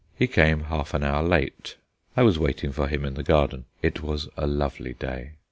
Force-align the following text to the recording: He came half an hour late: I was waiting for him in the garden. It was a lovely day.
He 0.15 0.25
came 0.25 0.61
half 0.61 0.95
an 0.95 1.03
hour 1.03 1.21
late: 1.21 1.75
I 2.17 2.23
was 2.23 2.39
waiting 2.39 2.71
for 2.71 2.87
him 2.87 3.05
in 3.05 3.13
the 3.13 3.21
garden. 3.21 3.65
It 3.83 4.01
was 4.01 4.27
a 4.35 4.47
lovely 4.47 4.95
day. 4.95 5.33